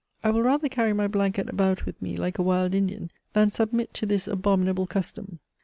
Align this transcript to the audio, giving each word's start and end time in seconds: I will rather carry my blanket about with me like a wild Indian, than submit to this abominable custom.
I 0.23 0.31
will 0.31 0.41
rather 0.41 0.67
carry 0.67 0.93
my 0.93 1.07
blanket 1.07 1.47
about 1.47 1.85
with 1.85 2.01
me 2.01 2.17
like 2.17 2.39
a 2.39 2.41
wild 2.41 2.73
Indian, 2.73 3.11
than 3.33 3.51
submit 3.51 3.93
to 3.93 4.07
this 4.07 4.27
abominable 4.27 4.87
custom. 4.87 5.37